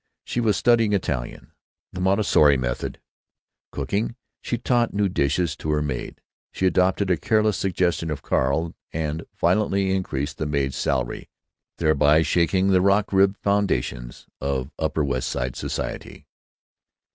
She 0.25 0.39
was 0.39 0.57
studying 0.57 0.93
Italian, 0.93 1.51
the 1.93 2.01
Montessori 2.01 2.57
method, 2.57 2.99
cooking. 3.71 4.15
She 4.41 4.57
taught 4.57 4.95
new 4.95 5.07
dishes 5.07 5.55
to 5.57 5.69
her 5.69 5.83
maid. 5.83 6.21
She 6.51 6.65
adopted 6.65 7.11
a 7.11 7.17
careless 7.17 7.55
suggestion 7.55 8.09
of 8.09 8.23
Carl 8.23 8.73
and 8.91 9.27
voluntarily 9.37 9.95
increased 9.95 10.39
the 10.39 10.47
maid's 10.47 10.75
salary, 10.75 11.29
thereby 11.77 12.23
shaking 12.23 12.69
the 12.69 12.81
rock 12.81 13.13
ribbed 13.13 13.37
foundations 13.43 14.25
of 14.39 14.71
Upper 14.79 15.05
West 15.05 15.29
Side 15.29 15.55
society. 15.55 16.25